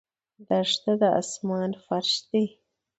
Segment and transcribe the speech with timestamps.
[0.47, 2.45] دښته د آسمان فرش دی.